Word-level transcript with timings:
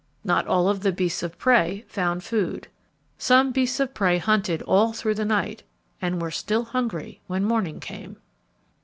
Not 0.23 0.47
all 0.47 0.67
of 0.67 0.79
the 0.79 0.91
beasts 0.91 1.21
of 1.21 1.37
prey 1.37 1.85
found 1.87 2.23
food. 2.23 2.67
Some 3.19 3.51
beasts 3.51 3.79
of 3.79 3.93
prey 3.93 4.17
hunted 4.17 4.63
all 4.63 4.93
through 4.93 5.13
the 5.13 5.25
night 5.25 5.61
and 6.01 6.19
were 6.19 6.31
still 6.31 6.63
hungry 6.63 7.21
when 7.27 7.43
morning 7.45 7.79
came. 7.79 8.17